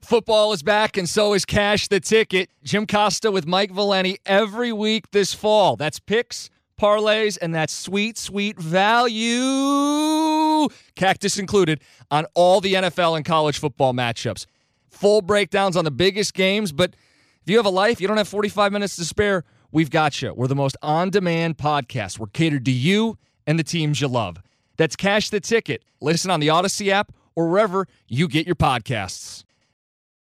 [0.00, 2.50] Football is back, and so is Cash the Ticket.
[2.62, 5.76] Jim Costa with Mike Valenti every week this fall.
[5.76, 6.48] That's picks,
[6.80, 13.92] parlays, and that sweet, sweet value, cactus included, on all the NFL and college football
[13.92, 14.46] matchups.
[14.88, 16.94] Full breakdowns on the biggest games, but
[17.42, 20.32] if you have a life, you don't have 45 minutes to spare, we've got you.
[20.32, 22.18] We're the most on demand podcast.
[22.18, 24.38] We're catered to you and the teams you love.
[24.78, 25.82] That's Cash the Ticket.
[26.00, 29.44] Listen on the Audacy app or wherever you get your podcasts.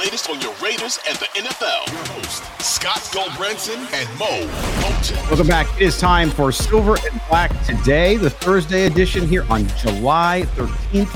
[0.00, 1.92] latest on your Raiders and the NFL.
[1.92, 4.46] Your host, Scott Gulbransen and Moe
[4.80, 5.28] Moton.
[5.28, 5.66] Welcome back.
[5.78, 11.12] It is time for Silver and Black today, the Thursday edition here on July 13th,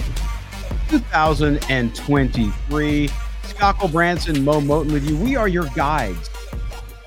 [0.91, 3.09] 2023.
[3.45, 5.17] Scott Gulbransen, Moe Moton with you.
[5.17, 6.29] We are your guides.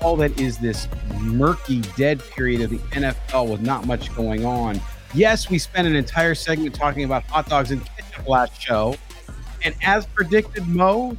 [0.00, 0.88] All that is this
[1.20, 4.80] murky, dead period of the NFL with not much going on.
[5.14, 8.96] Yes, we spent an entire segment talking about hot dogs and ketchup last show.
[9.64, 11.16] And as predicted, Moe,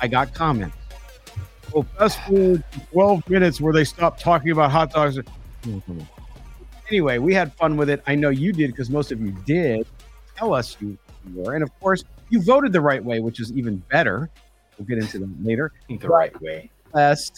[0.00, 0.76] I got comments.
[1.72, 5.18] Well, fast forward 12 minutes where they stopped talking about hot dogs.
[5.62, 6.00] Mm-hmm.
[6.88, 8.02] Anyway, we had fun with it.
[8.06, 9.86] I know you did because most of you did.
[10.36, 10.96] Tell us you
[11.34, 11.54] were.
[11.54, 14.30] And of course, you voted the right way, which is even better.
[14.78, 15.72] We'll get into that later.
[15.88, 16.70] The right way.
[16.94, 17.34] Best.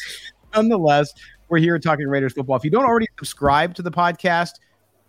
[0.54, 1.12] nonetheless,
[1.48, 2.56] we're here talking Raiders football.
[2.56, 4.60] If you don't already subscribe to the podcast,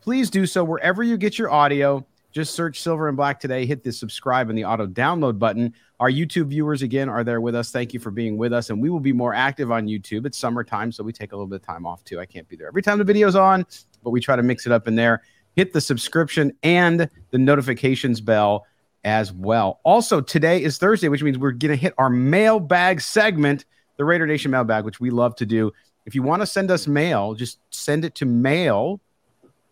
[0.02, 2.06] please do so wherever you get your audio.
[2.31, 3.66] Just search Silver and Black today.
[3.66, 5.74] Hit the subscribe and the auto download button.
[6.02, 7.70] Our YouTube viewers, again, are there with us.
[7.70, 8.72] Thank you for being with us.
[8.72, 10.26] And we will be more active on YouTube.
[10.26, 12.20] It's summertime, so we take a little bit of time off too.
[12.20, 13.68] I can't be there every time the video's on,
[14.04, 15.22] but we try to mix it up in there.
[15.56, 18.66] Hit the subscription and the notifications bell
[19.04, 19.80] as well.
[19.84, 23.66] Also, today is Thursday, which means we're going to hit our mailbag segment,
[23.98, 25.72] the Raider Nation mailbag, which we love to do.
[26.08, 29.00] If you want to send us mail, just send it to mail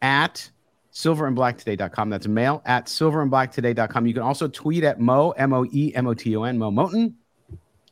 [0.03, 0.51] at
[0.93, 2.09] silverandblacktoday.com.
[2.09, 4.07] That's mail at silverandblacktoday.com.
[4.07, 6.71] You can also tweet at Moe, M O E M O T O N, Moe
[6.71, 7.13] Moton,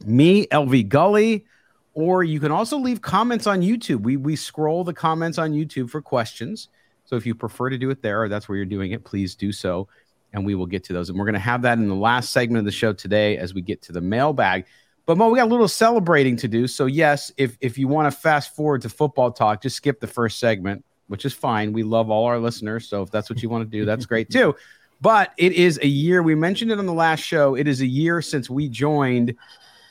[0.05, 1.45] me, LV Gully,
[1.93, 4.01] or you can also leave comments on YouTube.
[4.01, 6.69] We, we scroll the comments on YouTube for questions.
[7.05, 9.33] So if you prefer to do it there or that's where you're doing it, please
[9.35, 9.87] do so.
[10.33, 11.09] And we will get to those.
[11.09, 13.53] And we're going to have that in the last segment of the show today as
[13.53, 14.65] we get to the mailbag.
[15.05, 16.67] But Moe, we got a little celebrating to do.
[16.67, 20.07] So yes, if if you want to fast forward to football talk, just skip the
[20.07, 21.73] first segment which is fine.
[21.73, 22.87] We love all our listeners.
[22.87, 24.55] So if that's what you want to do, that's great too.
[24.99, 27.53] But it is a year, we mentioned it on the last show.
[27.53, 29.35] It is a year since we joined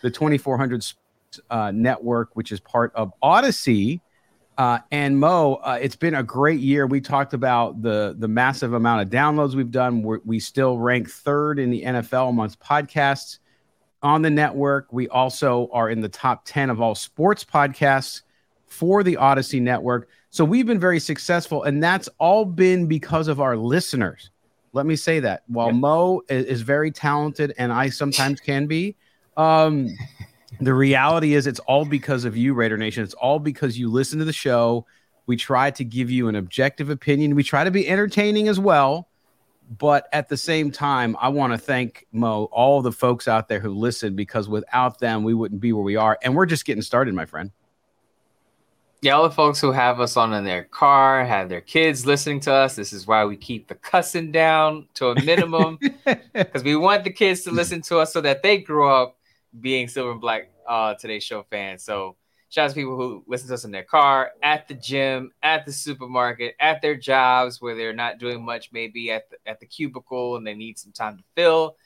[0.03, 0.85] the 2400
[1.49, 4.01] uh, network, which is part of Audacy.
[4.59, 6.87] Uh, and Moe, uh, it's been a great year.
[6.87, 10.03] We talked about the the massive amount of downloads we've done.
[10.03, 13.39] We're, we still rank third in the NFL amongst podcasts
[14.03, 14.93] on the network.
[14.93, 18.23] We also are in the top 10 of all sports podcasts
[18.67, 20.09] for the Audacy network.
[20.37, 24.29] So we've been very successful, and that's all been because of our listeners.
[24.75, 25.45] Let me say that.
[25.47, 25.79] While yeah.
[25.79, 28.97] Moe is, is, very talented, and I sometimes can be,
[29.39, 29.89] um,
[30.61, 33.03] the reality is it's all because of you, Raider Nation.
[33.03, 34.85] It's all because you listen to the show.
[35.25, 37.35] We try to give you an objective opinion.
[37.35, 39.09] We try to be entertaining as well.
[39.79, 43.59] But at the same time, I want to thank Moe, all the folks out there
[43.59, 46.19] who listen, because without them, we wouldn't be where we are.
[46.23, 47.53] And we're just getting started, my friend
[49.03, 52.41] yeah, all the folks who have us on in their car, have their kids listening
[52.41, 52.75] to us.
[52.77, 55.79] This is why we keep the cussing down to a minimum
[56.35, 59.19] because we want the kids to listen to us so that they grow up
[59.61, 61.83] being Silver and Black uh, Today Show fans.
[61.83, 62.17] So
[62.49, 65.67] shout out to people who listen to us in their car, at the gym, at
[65.67, 69.67] the supermarket, at their jobs where they're not doing much, maybe at the, at the
[69.67, 71.77] cubicle and they need some time to fill.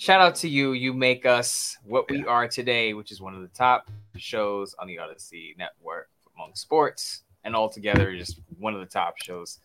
[0.00, 0.72] Shout out to you.
[0.72, 4.86] You make us what we are today, which is one of the top shows on
[4.86, 9.58] the Audacy Network among sports, and altogether just one of the top shows,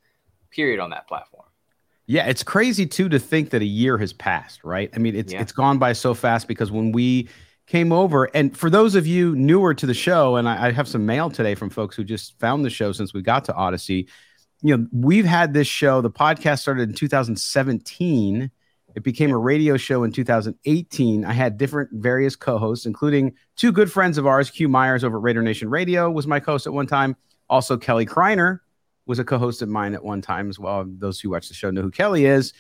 [0.52, 1.46] period, on that platform.
[2.06, 4.90] Yeah, it's crazy too to think that a year has passed, right?
[4.94, 5.40] I mean, it's yeah.
[5.40, 7.30] it's gone by so fast because when we
[7.66, 10.90] came over, and for those of you newer to the show, and I, I have
[10.90, 14.10] some mail today from folks who just found the show since we got to Audacy.
[14.62, 16.02] You know, we've had this show.
[16.02, 18.52] The podcast started in 2017
[18.96, 21.26] It became a radio show in 2018.
[21.26, 24.50] I had different various co-hosts, including two good friends of ours.
[24.50, 27.16] Q Myers over at Raider Nation Radio was my co-host at one time.
[27.50, 28.60] Also, Kelly Kreiner
[29.06, 30.86] was a co-host of mine at one time as well.
[30.88, 32.54] Those who watch the show know who Kelly is.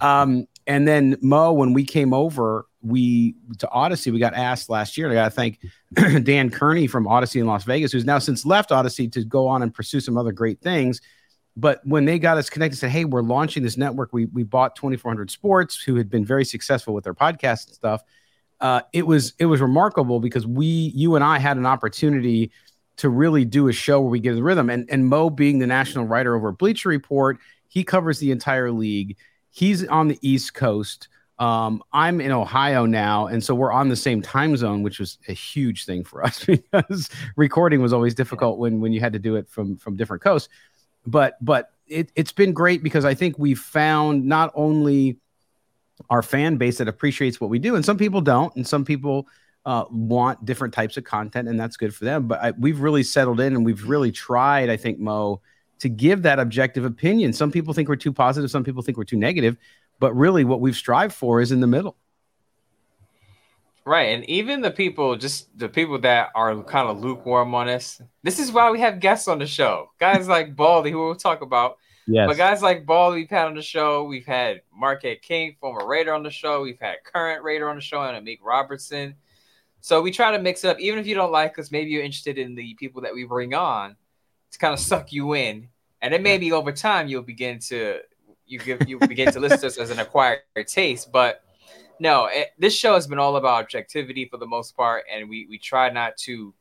[0.00, 4.96] Um, and then Moe, when we came over, we to Audacy, we got asked last
[4.96, 5.10] year.
[5.10, 5.58] I got to thank
[6.24, 9.62] Dan Kearney from Audacy in Las Vegas, who's now since left Audacy to go on
[9.62, 11.00] and pursue some other great things.
[11.58, 14.12] But when they got us connected, said, "Hey, we're launching this network.
[14.12, 18.02] We we bought 2400 Sports, who had been very successful with their podcast and stuff.
[18.60, 22.52] Uh, it was it was remarkable because we, you and I, had an opportunity
[22.98, 24.70] to really do a show where we get the rhythm.
[24.70, 29.16] And and Moe being the national writer over Bleacher Report, he covers the entire league.
[29.50, 31.08] He's on the East Coast.
[31.40, 35.18] Um, I'm in Ohio now, and so we're on the same time zone, which was
[35.26, 39.18] a huge thing for us because recording was always difficult when when you had to
[39.18, 40.48] do it from from different coasts.
[41.10, 45.18] But but it, it's been great because I think we've found not only
[46.10, 49.26] our fan base that appreciates what we do, and some people don't, and some people
[49.64, 52.28] uh, want different types of content, and that's good for them.
[52.28, 55.40] But I, we've really settled in, and we've really tried, I think, Moe,
[55.80, 57.32] to give that objective opinion.
[57.32, 59.56] Some people think we're too positive, some people think we're too negative,
[59.98, 61.96] but really, what we've strived for is in the middle.
[63.88, 68.02] Right, and even the people, just the people that are kind of lukewarm on us.
[68.22, 71.40] This is why we have guests on the show, guys like Baldy, who we'll talk
[71.40, 71.78] about.
[72.06, 72.26] Yes.
[72.28, 74.04] But guys like Baldy, we've had on the show.
[74.04, 76.60] We've had Marquette King, former Raider, on the show.
[76.60, 79.14] We've had current Raider on the show, and Amik Robertson.
[79.80, 80.78] So we try to mix it up.
[80.80, 83.54] Even if you don't like us, maybe you're interested in the people that we bring
[83.54, 83.96] on
[84.50, 85.66] to kind of suck you in.
[86.02, 88.00] And then maybe over time you'll begin to
[88.44, 91.10] you give you begin to list us as an acquired taste.
[91.10, 91.42] But
[92.00, 95.46] no, it, this show has been all about objectivity for the most part, and we
[95.48, 96.54] we try not to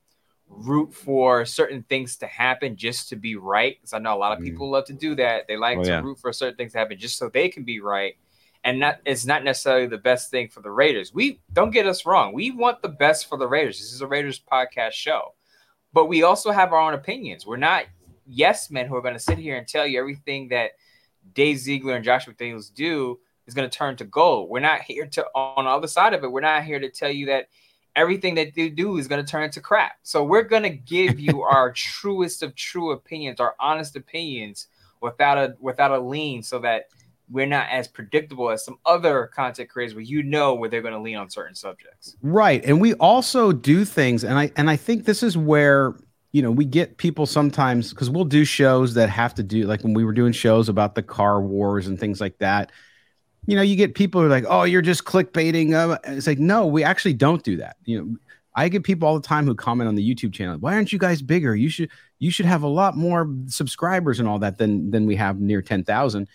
[0.49, 3.77] root for certain things to happen just to be right.
[3.77, 4.45] Because I know a lot of mm.
[4.45, 5.47] people love to do that.
[5.47, 6.01] They like oh, to yeah.
[6.01, 8.15] root for certain things to happen just so they can be right
[8.67, 11.13] and not it's not necessarily the best thing for the Raiders.
[11.13, 12.33] We don't get us wrong.
[12.33, 13.79] We want the best for the Raiders.
[13.79, 15.35] This is a Raiders podcast show.
[15.93, 17.45] But we also have our own opinions.
[17.45, 17.85] We're not
[18.25, 20.71] yes men who are going to sit here and tell you everything that
[21.33, 24.49] Dave Ziegler and Josh McDaniels do is going to turn to gold.
[24.49, 26.31] We're not here to on the other side of it.
[26.31, 27.47] We're not here to tell you that
[27.95, 29.94] everything that they do is going to turn to crap.
[30.03, 34.67] So we're going to give you our truest of true opinions, our honest opinions
[35.01, 36.85] without a without a lean so that
[37.29, 40.94] we're not as predictable as some other content creators where you know where they're going
[40.94, 42.15] to lean on certain subjects.
[42.21, 42.63] Right.
[42.63, 45.95] And we also do things and I and I think this is where
[46.38, 49.81] you know, we get people sometimes because we'll do shows that have to do like
[49.81, 52.71] when we were doing shows about the car wars and things like that.
[53.45, 56.39] You know, you get people who are like, "Oh, you're just clickbaiting." Uh, it's like,
[56.39, 57.77] no, we actually don't do that.
[57.85, 58.15] You know,
[58.55, 60.57] I get people all the time who comment on the YouTube channel.
[60.57, 61.55] Why aren't you guys bigger?
[61.55, 61.89] You should
[62.19, 65.61] you should have a lot more subscribers and all that than than we have near
[65.61, 66.27] ten thousand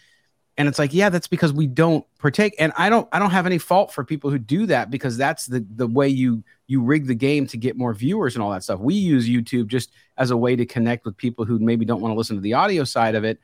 [0.59, 3.47] and it's like yeah that's because we don't partake and i don't i don't have
[3.47, 7.07] any fault for people who do that because that's the the way you you rig
[7.07, 10.31] the game to get more viewers and all that stuff we use youtube just as
[10.31, 12.85] a way to connect with people who maybe don't want to listen to the audio
[12.85, 13.41] side of it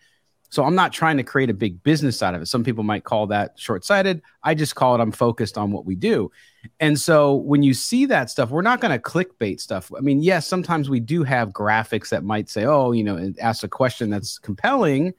[0.48, 3.04] so i'm not trying to create a big business out of it some people might
[3.04, 6.30] call that short-sighted i just call it i'm focused on what we do
[6.80, 10.22] and so when you see that stuff we're not going to clickbait stuff i mean
[10.22, 14.10] yes sometimes we do have graphics that might say oh you know ask a question
[14.10, 15.14] that's compelling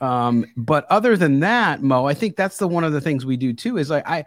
[0.00, 3.36] um, but other than that, Moe, I think that's the one of the things we
[3.36, 3.78] do too.
[3.78, 4.24] Is like I,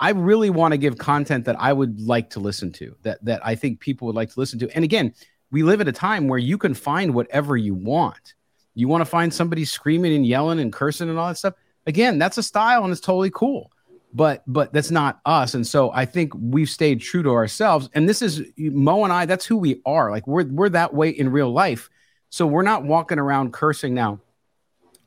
[0.00, 3.44] I really want to give content that I would like to listen to, that that
[3.44, 4.70] I think people would like to listen to.
[4.74, 5.14] And again,
[5.50, 8.34] we live at a time where you can find whatever you want.
[8.74, 11.54] You want to find somebody screaming and yelling and cursing and all that stuff.
[11.86, 13.70] Again, that's a style and it's totally cool.
[14.12, 15.54] But but that's not us.
[15.54, 17.90] And so I think we've stayed true to ourselves.
[17.94, 20.10] And this is Moe and I, that's who we are.
[20.10, 21.90] Like we're we're that way in real life.
[22.30, 24.20] So we're not walking around cursing now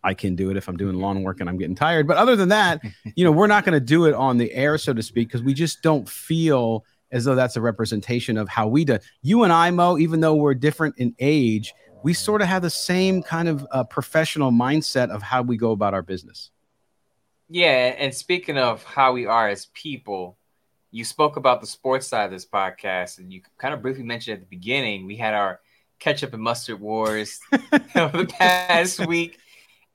[0.08, 2.08] I can do it if I'm doing lawn work and I'm getting tired.
[2.08, 2.82] But other than that,
[3.16, 5.44] you know, we're not going to do it on the air, so to speak, because
[5.44, 9.00] we just don't feel as though that's a representation of how we do.
[9.22, 11.74] You and I, Moe, even though we're different in age,
[12.04, 15.72] we sort of have the same kind of uh, professional mindset of how we go
[15.72, 16.52] about our business.
[17.50, 20.38] Yeah, and speaking of how we are as people,
[20.92, 24.36] you spoke about the sports side of this podcast, and you kind of briefly mentioned
[24.36, 25.62] at the beginning we had our
[26.00, 27.40] ketchup and mustard wars
[27.96, 29.40] over the past week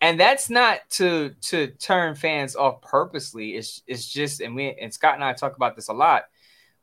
[0.03, 3.55] and that's not to to turn fans off purposely.
[3.55, 6.25] It's it's just and we and Scott and I talk about this a lot.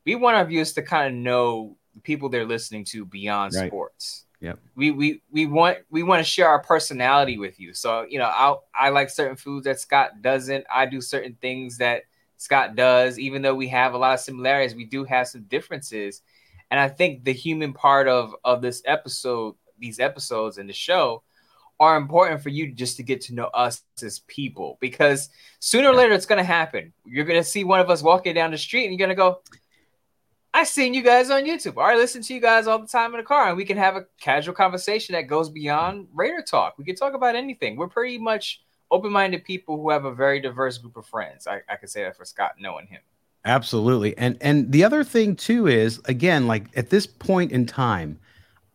[0.06, 3.68] We want our viewers to kind of know the people they're listening to beyond right.
[3.68, 4.26] sports.
[4.40, 4.54] Yeah.
[4.76, 7.74] We we we want we want to share our personality with you.
[7.74, 10.66] So, you know, I I like certain foods that Scott doesn't.
[10.74, 12.04] I do certain things that
[12.38, 13.20] Scott does.
[13.20, 16.22] Even though we have a lot of similarities, we do have some differences.
[16.72, 21.24] And I think the human part of of this episode, these episodes and the show
[21.82, 25.30] are important for you just to get to know us as people because
[25.60, 26.92] sooner or later it's going to happen.
[27.06, 29.22] You're going to see one of us walking down the street and you're going to
[29.22, 29.42] go,
[30.60, 31.78] I seen you guys on YouTube.
[31.78, 33.78] Or I listen to you guys all the time in the car, and we can
[33.78, 36.78] have a casual conversation that goes beyond Raider talk.
[36.78, 37.78] We can talk about anything.
[37.78, 38.62] We're pretty much
[38.92, 41.48] open-minded people who have a very diverse group of friends.
[41.48, 43.00] I, I can say that for Scott knowing him.
[43.46, 44.18] Absolutely.
[44.18, 48.20] And and the other thing too is again, like at this point in time,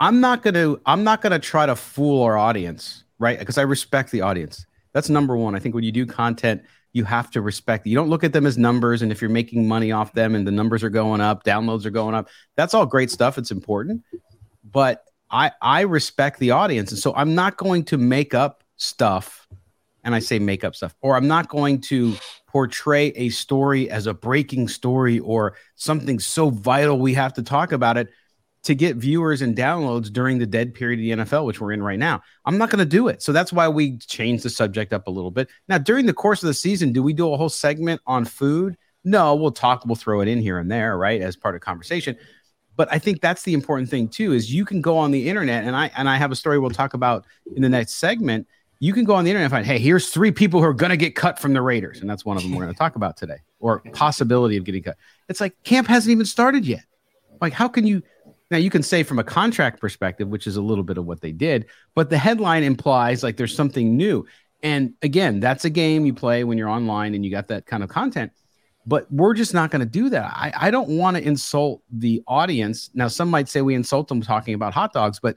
[0.00, 3.38] I'm not gonna I'm not gonna try to fool our audience, right?
[3.38, 4.64] Because I respect the audience.
[4.94, 5.54] That's number one.
[5.54, 6.62] I think when you do content,
[6.94, 7.86] you have to respect.
[7.86, 10.46] You don't look at them as numbers, and if you're making money off them and
[10.46, 13.36] the numbers are going up, downloads are going up, that's all great stuff.
[13.36, 14.02] It's important,
[14.64, 19.46] but I I respect the audience, and so I'm not going to make up stuff,
[20.04, 22.14] and I say make up stuff, or I'm not going to
[22.46, 27.72] portray a story as a breaking story or something so vital we have to talk
[27.72, 28.08] about it
[28.64, 31.82] to get viewers and downloads during the dead period of the NFL, which we're in
[31.82, 32.22] right now.
[32.44, 33.22] I'm not going to do it.
[33.22, 35.48] So that's why we changed the subject up a little bit.
[35.68, 38.76] Now, during the course of the season, do we do a whole segment on food?
[39.04, 42.16] No, we'll talk, we'll throw it in here and there, right, as part of conversation.
[42.76, 45.64] But I think that's the important thing too, is you can go on the internet,
[45.64, 48.48] and I and I have a story we'll talk about in the next segment
[48.80, 50.90] you can go on the internet and find, hey, here's three people who are going
[50.90, 52.00] to get cut from the Raiders.
[52.00, 54.82] And that's one of them we're going to talk about today, or possibility of getting
[54.82, 54.96] cut.
[55.28, 56.84] It's like camp hasn't even started yet.
[57.40, 58.02] Like, how can you?
[58.50, 61.20] Now, you can say from a contract perspective, which is a little bit of what
[61.20, 64.26] they did, but the headline implies like there's something new.
[64.62, 67.82] And again, that's a game you play when you're online and you got that kind
[67.82, 68.32] of content.
[68.86, 70.30] But we're just not going to do that.
[70.34, 72.90] I, I don't want to insult the audience.
[72.94, 75.36] Now, some might say we insult them talking about hot dogs, but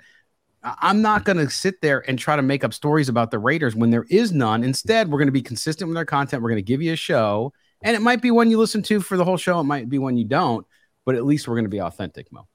[0.64, 3.76] I'm not going to sit there and try to make up stories about the Raiders
[3.76, 4.64] when there is none.
[4.64, 6.44] Instead, we're going to be consistent with our content.
[6.44, 9.00] We're going to give you a show, and it might be one you listen to
[9.00, 9.60] for the whole show.
[9.60, 10.66] It might be one you don't,
[11.06, 12.48] but at least we're going to be authentic, Moe.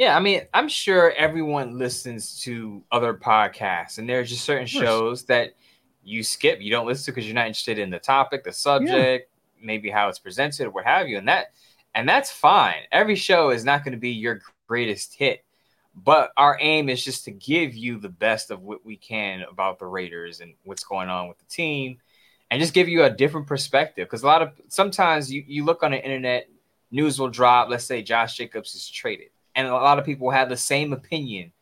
[0.00, 5.24] Yeah, I mean, I'm sure everyone listens to other podcasts, and there's just certain shows
[5.24, 5.52] that
[6.02, 9.28] you skip, you don't listen to because you're not interested in the topic, the subject,
[9.30, 9.66] yeah.
[9.66, 11.52] maybe how it's presented, or what have you, and that,
[11.94, 12.80] and that's fine.
[12.90, 15.44] Every show is not going to be your greatest hit
[15.94, 19.78] but our aim is just to give you the best of what we can about
[19.78, 21.98] the Raiders and what's going on with the team
[22.50, 24.06] and just give you a different perspective.
[24.06, 26.48] Because a lot of sometimes you, you look on the internet,
[26.90, 29.28] news will drop, let's say Josh Jacobs is traded.
[29.54, 31.52] And a lot of people have the same opinion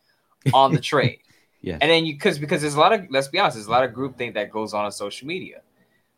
[0.52, 1.20] on the trade.
[1.62, 1.78] yeah.
[1.80, 3.84] And then you because because there's a lot of let's be honest, there's a lot
[3.84, 5.62] of group groupthink that goes on on social media.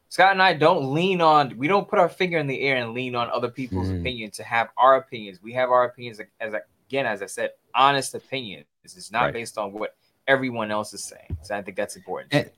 [0.08, 2.94] Scott and I don't lean on, we don't put our finger in the air and
[2.94, 4.00] lean on other people's mm.
[4.00, 5.40] opinion to have our opinions.
[5.40, 6.52] We have our opinions as
[6.88, 8.64] again, as I said, honest opinion.
[8.82, 9.32] This is not right.
[9.32, 9.94] based on what
[10.26, 11.38] everyone else is saying.
[11.42, 12.34] So I think that's important.
[12.34, 12.52] It,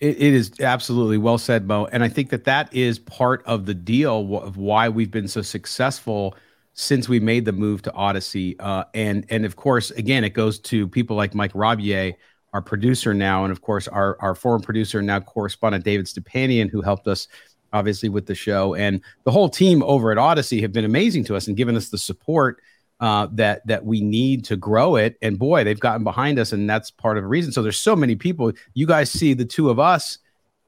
[0.00, 1.86] it is absolutely well said, Moe.
[1.92, 5.42] And I think that that is part of the deal of why we've been so
[5.42, 6.34] successful
[6.74, 8.56] since we made the move to Audacy.
[8.58, 12.14] Uh, and and of course, again, it goes to people like Mike Robier,
[12.52, 16.82] our producer now, and of course our our former producer now correspondent David Stepanian, who
[16.82, 17.28] helped us
[17.72, 21.36] obviously with the show, and the whole team over at Audacy have been amazing to
[21.36, 22.60] us and given us the support
[23.00, 25.16] uh, that that we need to grow it.
[25.22, 27.52] And boy, they've gotten behind us, and that's part of the reason.
[27.52, 28.52] So there's so many people.
[28.74, 30.18] You guys see the two of us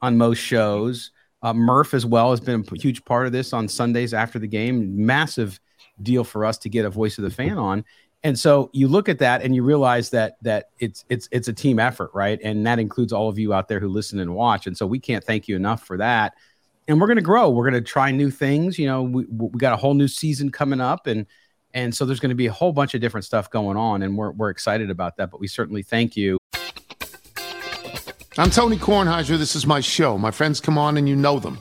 [0.02, 1.10] on most shows.
[1.42, 4.48] Uh, Murph as well has been a huge part of this on Sundays after the
[4.48, 5.04] game.
[5.04, 5.60] Massive
[6.02, 7.84] deal for us to get a voice of the fan on.
[8.22, 11.52] And so you look at that and you realize that that it's it's it's a
[11.52, 12.40] team effort, right?
[12.42, 14.66] And that includes all of you out there who listen and watch.
[14.66, 16.34] And so we can't thank you enough for that.
[16.88, 17.50] And we're going to grow.
[17.50, 18.78] We're going to try new things.
[18.78, 21.26] You know, we we got a whole new season coming up, and
[21.74, 24.16] and so there's going to be a whole bunch of different stuff going on, and
[24.16, 25.30] we're, we're excited about that.
[25.30, 26.38] But we certainly thank you.
[28.38, 29.38] I'm Tony Kornheiser.
[29.38, 30.18] This is my show.
[30.18, 31.60] My friends come on and you know them.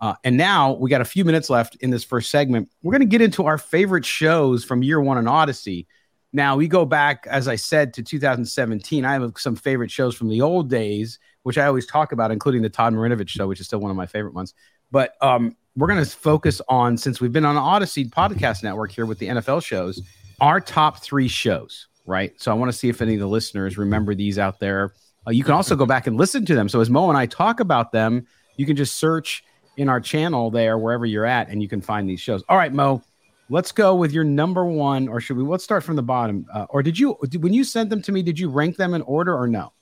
[0.00, 2.70] Uh, and now we got a few minutes left in this first segment.
[2.82, 5.86] We're going to get into our favorite shows from year one on Audacy.
[6.32, 9.04] Now we go back, as I said, to 2017.
[9.04, 12.62] I have some favorite shows from the old days, which I always talk about, including
[12.62, 14.52] the Todd Marinovich show, which is still one of my favorite ones.
[14.90, 19.06] But um, we're going to focus on, since we've been on Audacy Podcast Network here
[19.06, 20.02] with the NFL shows,
[20.40, 22.32] our top three shows right?
[22.40, 24.94] So I want to see if any of the listeners remember these out there.
[25.26, 26.68] Uh, you can also go back and listen to them.
[26.68, 28.26] So as Moe and I talk about them,
[28.56, 29.44] you can just search
[29.76, 32.42] in our channel there wherever you're at, and you can find these shows.
[32.48, 33.02] All right, Moe,
[33.48, 35.42] let's go with your number one, or should we?
[35.42, 36.46] Let's start from the bottom.
[36.52, 38.22] Uh, or did you did, when you sent them to me?
[38.22, 39.72] Did you rank them in order or no?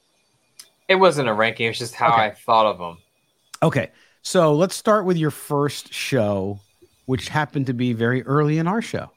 [0.88, 1.66] It wasn't a ranking.
[1.66, 2.22] It's just how okay.
[2.22, 2.98] I thought of them.
[3.62, 3.90] Okay.
[4.22, 6.58] So let's start with your first show,
[7.06, 9.10] which happened to be very early in our show.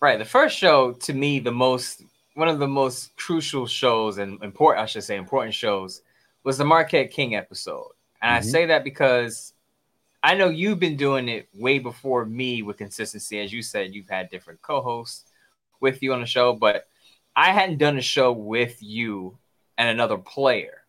[0.00, 0.18] Right.
[0.18, 2.02] The first show, to me, the most
[2.34, 6.02] one of the most crucial shows and important, I should say, important shows
[6.44, 7.90] was the Marquette King episode.
[8.22, 8.48] And mm-hmm.
[8.48, 9.51] I say that because
[10.22, 13.40] I know you've been doing it way before me with consistency.
[13.40, 15.24] As you said, you've had different co-hosts
[15.80, 16.86] with you on the show, but
[17.34, 19.36] I hadn't done a show with you
[19.78, 20.82] and another player.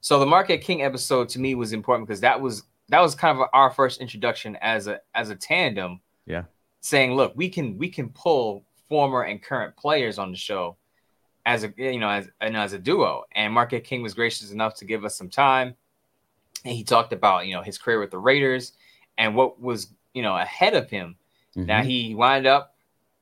[0.00, 3.38] So the Marquette King episode to me was important because that was that was kind
[3.38, 6.00] of our first introduction as a as a tandem.
[6.26, 6.44] Yeah.
[6.80, 10.76] Saying, look, we can we can pull former and current players on the show
[11.46, 13.24] as a you know as and as a duo.
[13.32, 15.74] And Marquette King was gracious enough to give us some time.
[16.64, 18.72] And he talked about you know his career with the Raiders
[19.18, 21.16] and what was you know ahead of him.
[21.56, 21.66] Mm-hmm.
[21.66, 22.74] Now he wound up,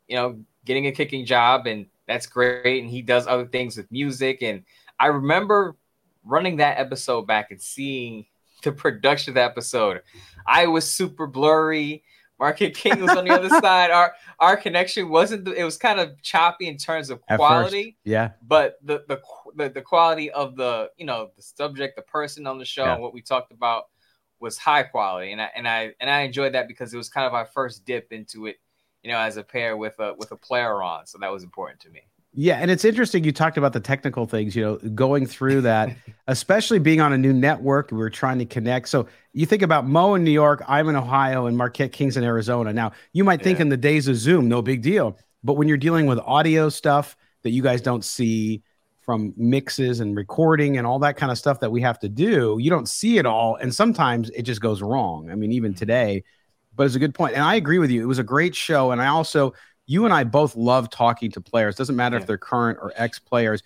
[0.08, 2.82] you know, getting a kicking job, and that's great.
[2.82, 4.42] And he does other things with music.
[4.42, 4.64] And
[4.98, 5.76] I remember
[6.24, 8.26] running that episode back and seeing
[8.62, 10.02] the production of the episode.
[10.46, 12.04] I was super blurry.
[12.40, 13.90] Marquette King was on the other side.
[13.90, 15.44] Our our connection wasn't.
[15.44, 17.98] The, it was kind of choppy in terms of quality.
[18.02, 18.30] yeah.
[18.42, 19.20] But the, the
[19.54, 22.94] the the quality of the you know the subject, the person on the show, yeah.
[22.94, 23.84] and what we talked about
[24.40, 27.26] was high quality, and I and I and I enjoyed that because it was kind
[27.26, 28.56] of our first dip into it,
[29.02, 31.06] you know, as a pair with a with a player on.
[31.06, 32.00] So that was important to me.
[32.32, 35.96] Yeah, and it's interesting you talked about the technical things, you know, going through that,
[36.28, 38.88] especially being on a new network, we were trying to connect.
[38.88, 42.22] So you think about Moe in New York, I'm in Ohio, and Marquette Kings in
[42.22, 42.72] Arizona.
[42.72, 43.62] Now, you might think yeah.
[43.62, 45.18] in the days of Zoom, no big deal.
[45.42, 48.62] But when you're dealing with audio stuff that you guys don't see
[49.00, 52.58] from mixes and recording and all that kind of stuff that we have to do,
[52.60, 53.56] you don't see it all.
[53.56, 55.30] And sometimes it just goes wrong.
[55.30, 55.78] I mean, even mm-hmm.
[55.78, 56.22] today,
[56.76, 57.34] but it's a good point.
[57.34, 58.02] And I agree with you.
[58.02, 58.92] It was a great show.
[58.92, 59.52] And I also,
[59.90, 61.74] you and I both love talking to players.
[61.74, 62.20] Doesn't matter yeah.
[62.20, 63.64] if they're current or ex players.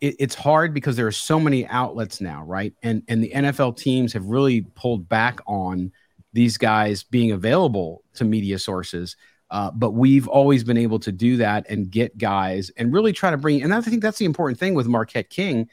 [0.00, 2.72] It, it's hard because there are so many outlets now, right?
[2.82, 5.92] And and the NFL teams have really pulled back on
[6.32, 9.14] these guys being available to media sources.
[9.50, 13.30] Uh, but we've always been able to do that and get guys and really try
[13.30, 13.62] to bring.
[13.62, 15.68] And I think that's the important thing with Marquette King.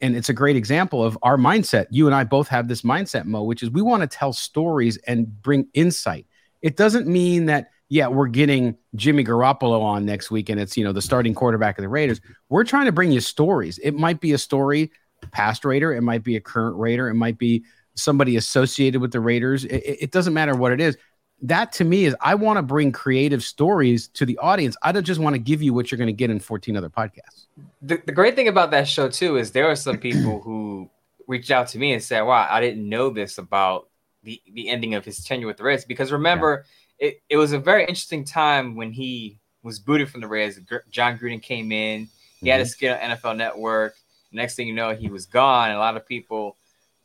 [0.00, 1.86] And it's a great example of our mindset.
[1.90, 4.98] You and I both have this mindset, Moe, which is we want to tell stories
[4.98, 6.26] and bring insight.
[6.62, 10.84] It doesn't mean that yeah, we're getting Jimmy Garoppolo on next week and it's, you
[10.84, 12.20] know, the starting quarterback of the Raiders.
[12.48, 13.78] We're trying to bring you stories.
[13.78, 14.90] It might be a story,
[15.30, 19.20] past Raider, it might be a current Raider, it might be somebody associated with the
[19.20, 19.64] Raiders.
[19.64, 20.96] It, it doesn't matter what it is.
[21.42, 24.76] That to me is I want to bring creative stories to the audience.
[24.82, 26.88] I don't just want to give you what you're going to get in 14 other
[26.88, 27.46] podcasts.
[27.82, 30.90] The, the great thing about that show, too, is there are some people who
[31.28, 33.90] reached out to me and said, Wow, I didn't know this about
[34.22, 35.84] the, the ending of his tenure with the Reds.
[35.84, 40.20] Because remember, yeah it, it was a very interesting time when he was booted from
[40.20, 40.58] the Reds.
[40.90, 42.00] Jon Gruden came in.
[42.00, 42.46] He mm-hmm.
[42.48, 42.68] had a mm-hmm.
[42.68, 43.94] skit on NFL Network.
[44.32, 45.70] Next thing you know, he was gone.
[45.70, 46.56] And a lot of people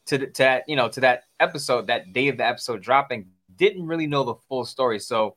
[0.07, 3.27] to, the, to that you know to that episode, that day of the episode dropping,
[3.55, 4.99] didn't really know the full story.
[4.99, 5.35] So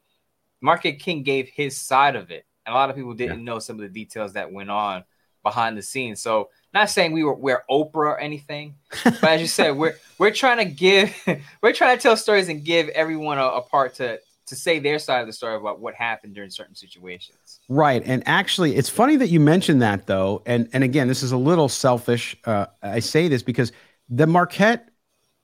[0.61, 3.45] Marquette King gave his side of it, and a lot of people didn't yeah.
[3.45, 5.05] know some of the details that went on
[5.43, 6.23] behind the scenes.
[6.23, 10.33] So not saying we were we're Oprah or anything, but as you said, we're we're
[10.33, 11.15] trying to give
[11.63, 14.99] we're trying to tell stories and give everyone a, a part to to say their
[14.99, 17.61] side of the story about what happened during certain situations.
[17.69, 18.03] Right.
[18.05, 20.43] And actually, it's funny that you mentioned that though.
[20.47, 22.37] And and again, this is a little selfish.
[22.45, 23.73] Uh, I say this because
[24.09, 24.89] the Marquette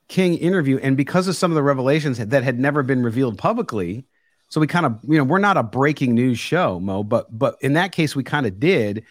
[0.09, 4.05] King interview, and because of some of the revelations that had never been revealed publicly,
[4.49, 7.57] so we kind of, you know, we're not a breaking news show, Moe, but but
[7.61, 9.05] in that case, we kind of did.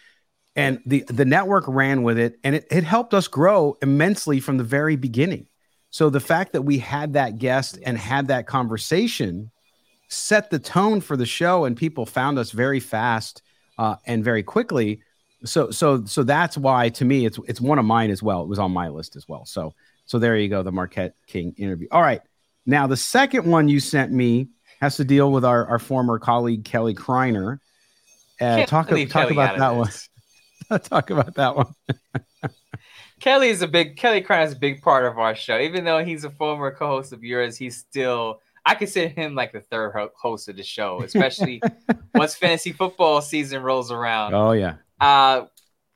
[0.56, 4.58] And the the network ran with it, and it, it helped us grow immensely from
[4.58, 5.47] the very beginning.
[5.89, 9.52] So the fact that we had that guest and had that conversation
[10.10, 13.41] set the tone for the show, and people found us very fast
[13.78, 15.02] uh, and very quickly.
[15.45, 18.41] So, so, so that's why to me it's it's one of mine as well.
[18.41, 19.45] It was on my list as well.
[19.45, 19.74] So,
[20.06, 21.88] so there you go, the Marquette King interview.
[21.91, 22.22] All right,
[22.65, 24.50] now the second one you sent me
[24.82, 27.60] has to deal with our our former colleague Kelly Kreiner.
[28.41, 29.89] Uh, talk talk Kelly about that one.
[30.84, 31.74] talk about that one.
[33.19, 35.60] Kelly is a big Kelly Kreiner is a big part of our show.
[35.60, 39.62] Even though he's a former co-host of yours, he's still I consider him like the
[39.62, 41.60] third host of the show, especially
[42.13, 44.36] once fantasy football season rolls around.
[44.36, 44.75] Oh yeah.
[45.01, 45.45] Uh,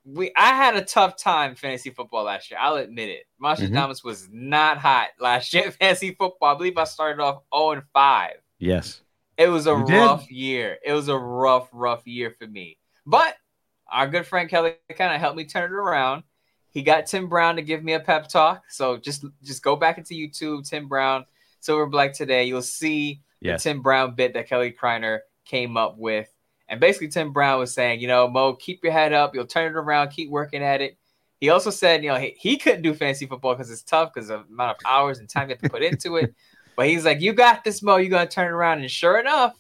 [0.04, 2.60] we I had a tough time fantasy football last year.
[2.60, 3.26] I'll admit it.
[3.40, 3.76] Marshall mm-hmm.
[3.76, 6.56] Thomas was not hot last year fantasy football.
[6.56, 8.32] I believe I started off 0 and 5.
[8.58, 9.02] Yes.
[9.38, 10.36] It was a you rough did.
[10.36, 10.78] year.
[10.84, 12.80] It was a rough, rough year for me.
[13.06, 13.36] But
[13.88, 16.24] our good friend Kelly kind of helped me turn it around.
[16.72, 18.64] He got Tim Brown to give me a pep talk.
[18.70, 21.26] So just just go back into YouTube, Tim Brown
[21.64, 23.64] Silver Black today, you'll see yes.
[23.64, 26.30] the Tim Brown bit that Kelly Kreiner came up with.
[26.68, 29.34] And basically, Tim Brown was saying, you know, Moe, keep your head up.
[29.36, 30.10] You'll turn it around.
[30.10, 30.98] Keep working at it.
[31.40, 34.30] he also said, you know, he, he couldn't do fantasy football because it's tough because
[34.30, 36.34] of the amount of hours and time you have to put into it.
[36.76, 37.98] But he's like, you got this, Moe.
[37.98, 39.54] You're gonna turn it around, and sure enough,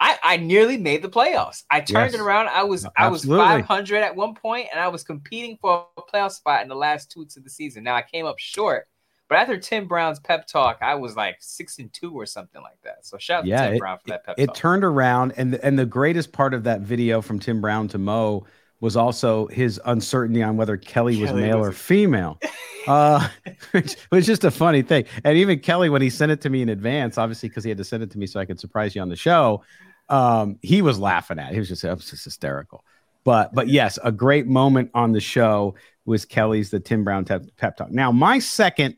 [0.00, 1.64] I, I nearly made the playoffs.
[1.70, 2.14] I turned Yes.
[2.14, 2.48] it around.
[2.48, 6.32] I was I was 500 at one point, and I was competing for a playoff
[6.32, 7.84] spot in the last two weeks of the season.
[7.84, 8.88] Now I came up short,
[9.28, 12.80] but after Tim Brown's pep talk, I was like six and two or something like
[12.84, 13.04] that.
[13.06, 14.56] So shout out Yeah, to Tim it- Brown for that pep it talk.
[14.56, 17.98] It turned around and and the greatest part of that video from Tim Brown to
[17.98, 18.46] Moe
[18.80, 22.38] was also his uncertainty on whether Kelly was Kelly male was or female.
[22.86, 23.28] uh
[23.72, 25.04] which was just a funny thing.
[25.24, 27.78] And even Kelly when he sent it to me in advance, obviously because he had
[27.78, 29.62] to send it to me so I could surprise you on the show,
[30.08, 31.50] um he was laughing at.
[31.50, 31.54] It.
[31.54, 32.84] He was just it was just hysterical.
[33.24, 35.74] But but yes, a great moment on the show
[36.06, 37.90] was Kelly's the Tim Brown pep, pep talk.
[37.90, 38.96] Now, my second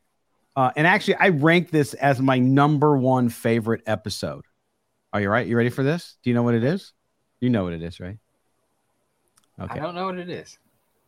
[0.60, 4.44] uh, and actually, I rank this as my number one favorite episode.
[5.10, 5.46] Are you right?
[5.46, 6.18] You ready for this?
[6.22, 6.92] Do you know what it is?
[7.40, 8.18] You know what it is, right?
[9.58, 9.78] Okay.
[9.78, 10.58] I don't know what it is.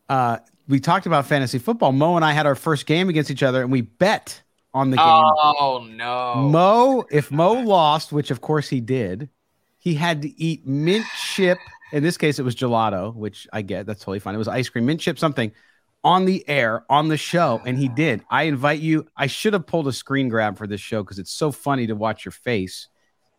[0.08, 0.38] Uh,
[0.68, 1.92] we talked about fantasy football.
[1.92, 4.40] Moe and I had our first game against each other, and we bet
[4.72, 5.04] on the game.
[5.06, 6.34] Oh no.
[6.36, 9.28] Moe, if Moe lost, which of course he did,
[9.76, 11.58] he had to eat mint chip.
[11.92, 13.84] In this case, it was gelato, which I get.
[13.84, 14.34] That's totally fine.
[14.34, 15.52] It was ice cream, mint chip, something
[16.04, 18.22] on the air on the show, and he did.
[18.30, 19.06] I invite you.
[19.16, 21.94] I should have pulled a screen grab for this show because it's so funny to
[21.94, 22.88] watch your face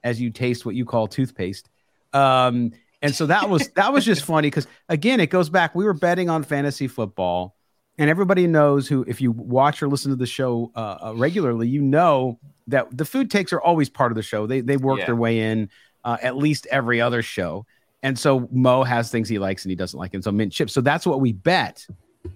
[0.04, 1.70] as you taste what you call toothpaste.
[2.14, 2.72] Um,
[3.02, 5.76] and so that was that was just funny because again, it goes back.
[5.76, 7.56] We were betting on fantasy football,
[7.98, 11.68] and everybody knows who, if you watch or listen to the show uh, uh, regularly,
[11.68, 14.48] you know that the food takes are always part of the show.
[14.48, 15.08] They they work Yeah.
[15.08, 15.70] their way in
[16.06, 17.66] uh, at least every other show.
[18.02, 20.74] And so Moe has things he likes and he doesn't like, and so mint chips.
[20.74, 21.86] So that's what we bet.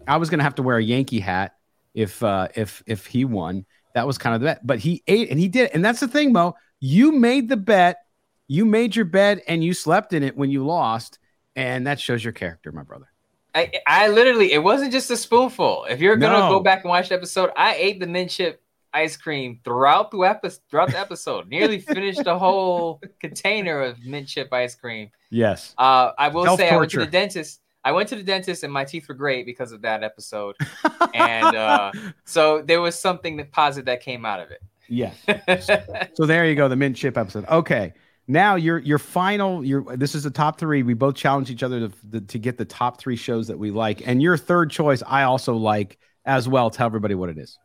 [0.07, 1.55] I was gonna have to wear a Yankee hat
[1.93, 3.65] if uh, if if he won.
[3.93, 5.71] That was kind of the bet, but he ate and he did.
[5.73, 6.55] And that's the thing, Moe.
[6.79, 7.97] You made the bet.
[8.47, 11.19] You made your bed and you slept in it when you lost,
[11.55, 13.07] and that shows your character, my brother.
[13.55, 15.87] I, I literally, it wasn't just a spoonful.
[15.89, 16.49] If you're gonna No.
[16.49, 18.61] go back and watch the episode, I ate the mint chip
[18.93, 20.61] ice cream throughout the episode.
[20.69, 25.09] Throughout the episode, nearly finished the whole container of mint chip ice cream.
[25.31, 25.73] Yes.
[25.77, 27.61] Uh, I will say, I went to the dentist.
[27.87, 30.57] I went to the dentist, and my teeth were great because of that episode.
[31.13, 31.93] and uh,
[32.25, 34.61] so there was something that positive that came out of it.
[34.89, 35.15] Yes.
[35.25, 36.11] it.
[36.15, 37.45] So there you go, the mint chip episode.
[37.47, 37.93] Okay.
[38.27, 40.83] Now your your final your this is the top three.
[40.83, 43.71] We both challenge each other to, the, to get the top three shows that we
[43.71, 46.69] like, and your third choice I also like as well.
[46.69, 47.57] Tell everybody what it is.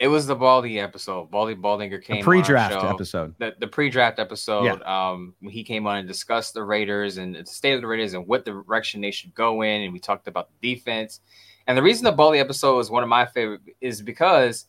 [0.00, 1.30] It was the Baldy episode.
[1.30, 2.88] Baldy Baldinger came The pre-draft show.
[2.88, 3.34] episode.
[3.38, 5.12] the, the pre-draft episode Yeah.
[5.12, 8.14] um when he came on and discussed the raiders and the state of the raiders
[8.14, 11.20] and what direction they should go in and we talked about the defense
[11.66, 14.66] and the reason the Baldy episode was one of my favorite is because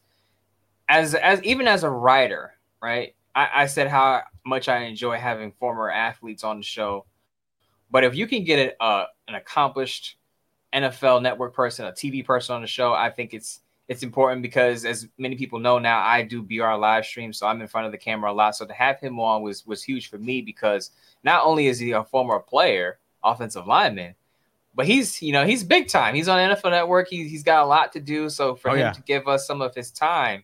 [0.87, 5.51] as as even as a writer right I, I said how much i enjoy having
[5.53, 7.05] former athletes on the show
[7.89, 10.17] but if you can get a, uh, an accomplished
[10.73, 14.83] nfl network person a tv person on the show i think it's it's important because
[14.85, 17.91] as many people know now i do br live stream so i'm in front of
[17.91, 18.55] the camera a lot.
[18.55, 20.91] So to have him on was was huge for me because
[21.23, 24.15] not only is he a former player offensive lineman
[24.73, 26.15] but he's you know he's big time.
[26.15, 27.07] He's on nfl network.
[27.09, 28.29] He, he's got a lot to do.
[28.29, 28.91] So for Oh, him yeah.
[28.91, 30.43] to give us some of his time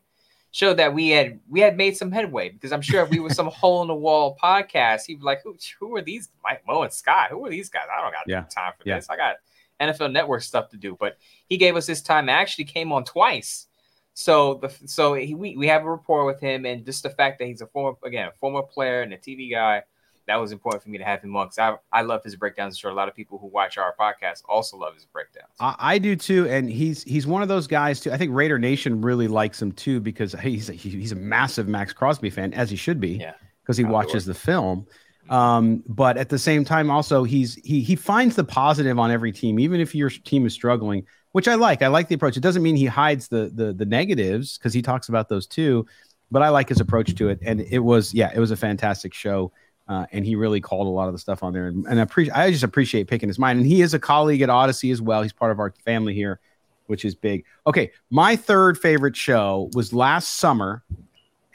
[0.52, 3.30] showed that we had we had made some headway because i'm sure if we were
[3.30, 6.30] some hole in the wall podcast he'd be like who, who are these?
[6.44, 7.30] Mike mo and scott.
[7.32, 7.84] Who are these guys?
[7.92, 8.44] I don't got Yeah.
[8.44, 8.98] time for Yeah.
[8.98, 9.10] this.
[9.10, 9.38] I got
[9.82, 11.18] nfl network stuff to do but
[11.50, 13.68] he gave us his time and actually came on twice
[14.14, 17.40] so the so he, we, we have a rapport with him and just the fact
[17.40, 19.82] that he's a former again a former player and a tv guy
[20.28, 22.76] that was important for me to have him on because I, I love his breakdowns.
[22.76, 25.50] I'm sure a lot of people who watch our podcast also love his breakdowns.
[25.60, 28.12] I, I do too, and he's he's one of those guys too.
[28.12, 31.68] I think Raider Nation really likes him too because he's a, he- he's a massive
[31.68, 33.34] Maxx Crosby fan, as he should be, Yeah.
[33.64, 34.86] because he watches the film.
[35.32, 39.32] Um, but at the same time, also he's he he finds the positive on every
[39.32, 41.82] team, even if your team is struggling, which I like.
[41.82, 42.36] I like the approach.
[42.36, 45.86] It doesn't mean he hides the the the negatives because he talks about those too.
[46.32, 49.14] But I like his approach to it, and it was yeah, it was a fantastic
[49.14, 49.54] show.
[49.88, 52.04] Uh, and he really called a lot of the stuff on there, and, and I
[52.04, 52.36] appreciate.
[52.36, 53.60] I just appreciate picking his mind.
[53.60, 55.22] And he is a colleague at Audacy as well.
[55.22, 56.42] He's part of our family here,
[56.88, 57.46] which is big.
[57.66, 60.84] Okay, my third favorite show was last summer,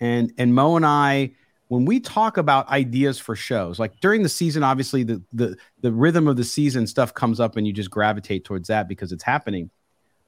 [0.01, 1.33] and and Mo and I,
[1.69, 5.93] when we talk about ideas for shows, like during the season, obviously the the the
[5.93, 9.25] rhythm of the season stuff comes up, and you just gravitate towards that because it's
[9.25, 9.71] happening.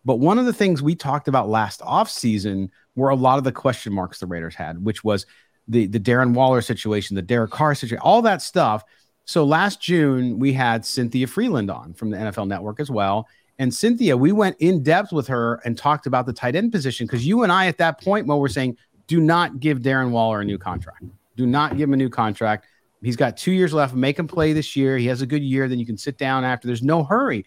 [0.05, 3.45] But one of the things we talked about last off season were a lot of
[3.45, 5.27] the question marks the Raiders had, which was
[5.69, 8.85] the the Darren Waller situation, the Derek Carr situation, all that stuff.
[9.25, 13.29] So last June we had Cynthia Frelund on from the NFL Network as well.
[13.61, 17.07] And Cynthia, we went in depth with her and talked about the tight end position
[17.07, 18.77] because you and I at that point, were saying,
[19.09, 21.03] do not give Darren Waller a new contract.
[21.39, 22.67] Do not give him a new contract.
[23.01, 23.95] He's got two years left.
[23.95, 24.99] Make him play this year.
[24.99, 25.69] He has a good year.
[25.69, 26.67] Then you can sit down after.
[26.67, 27.47] There's no hurry.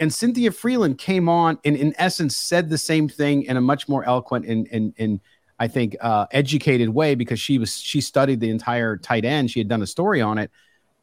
[0.00, 3.86] And Cynthia Frelund came on and, in essence, said the same thing in a much
[3.86, 5.20] more eloquent and, and, and
[5.58, 9.50] I think, uh, educated way because she was she studied the entire tight end.
[9.50, 10.50] She had done a story on it,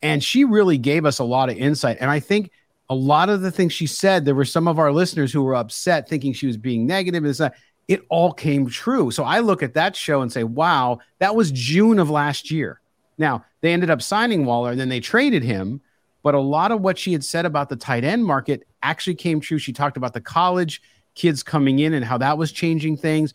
[0.02, 1.98] and she really gave us a lot of insight.
[2.00, 2.50] And I think
[2.90, 5.56] a lot of the things she said, there were some of our listeners who were
[5.56, 7.24] upset, thinking she was being negative.
[7.24, 7.52] And
[7.88, 9.12] it all came true.
[9.12, 12.82] So I look at that show and say, wow, that was June of last year.
[13.18, 15.82] Now they ended up signing Waller, and then they traded him.
[16.24, 19.40] But a lot of what she had said about the tight end market actually came
[19.40, 19.60] true.
[19.60, 20.82] She talked about the college
[21.14, 23.34] kids coming in and how that was changing things.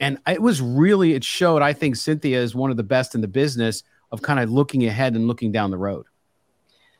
[0.00, 3.20] And it was really, it showed, I think Cynthia is one of the best in
[3.20, 6.06] the business of kind of looking ahead and looking down the road.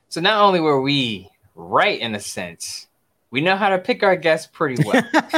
[0.09, 2.87] So not only were we right in a sense,
[3.35, 5.03] we know how to pick our guests pretty well.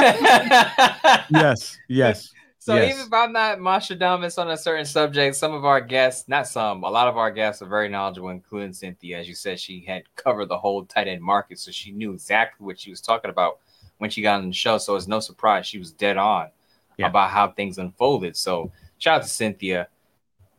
[1.30, 2.30] yes, yes.
[2.58, 2.92] So yes.
[2.92, 6.84] even if I'm not Nostradamus on a certain subject, some of our guests, not some,
[6.84, 9.18] a lot of our guests are very knowledgeable, including Cynthia.
[9.18, 12.66] As you said, she had covered the whole tight end market, so she knew exactly
[12.66, 13.60] what she was talking about
[13.96, 14.76] when she got on the show.
[14.76, 16.50] So it's no surprise she was dead on
[16.98, 17.06] yeah.
[17.06, 18.36] about how things unfolded.
[18.36, 19.88] So shout out to Cynthia.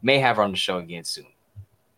[0.01, 1.27] May have her on the show again soon.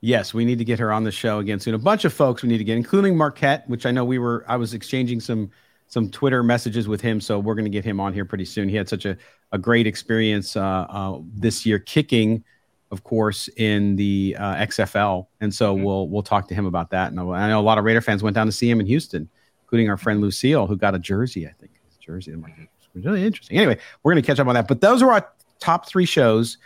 [0.02, 1.74] Yes, we need to get her on the show again soon.
[1.74, 4.46] A bunch of folks we need to get, including Marquette, which I know we were.
[4.48, 5.52] I was exchanging some
[5.88, 7.20] some Twitter messages with him.
[7.20, 8.70] So we're going to get him on here pretty soon.
[8.70, 9.18] He had such a,
[9.52, 12.44] a great experience uh, uh, this year kicking,
[12.92, 15.26] of course, in the uh, XFL.
[15.42, 15.84] And so mm-hmm.
[15.84, 17.12] we'll we'll talk to him about that.
[17.12, 19.28] And I know a lot of Raider fans went down to see him in Houston,
[19.64, 21.72] including our friend Lucille, who got a jersey, I think.
[22.10, 22.34] Jersey.
[22.34, 23.58] It's really interesting.
[23.58, 24.68] Anyway, we're going to catch up on that.
[24.68, 26.58] But those are our top three shows.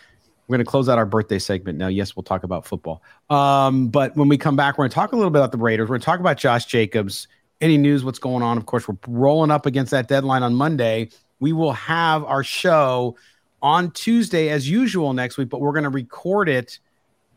[0.48, 1.88] We're going to close out our birthday segment now.
[1.88, 3.02] Yes, we'll talk about football.
[3.30, 5.58] Um, but when we come back, we're going to talk a little bit about the
[5.58, 5.86] Raiders.
[5.90, 7.28] We're going to talk about Josh Jacobs
[7.62, 8.58] any news, what's going on.
[8.58, 11.10] Of course, we're rolling up against that deadline on Monday.
[11.40, 13.16] We will have our show
[13.62, 16.80] on Tuesday as usual next week, but we're going to record it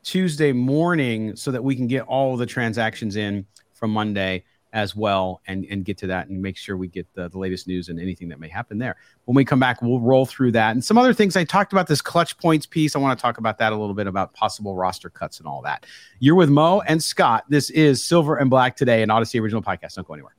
[0.03, 4.42] Tuesday morning so that we can get all the transactions in from Monday
[4.77, 7.67] as well and, and get to that and make sure we get the, the latest
[7.67, 8.97] news and anything that may happen there.
[9.25, 11.35] When we come back, we'll roll through that and some other things.
[11.35, 12.95] I talked about this ClutchPoints piece.
[12.95, 15.62] I want to talk about that a little bit about possible roster cuts and all
[15.62, 15.87] that.
[16.19, 17.45] You're with Moe and Scott.
[17.49, 19.95] This is Silver and Black today, an Audacy original podcast.
[19.95, 20.35] Don't go anywhere.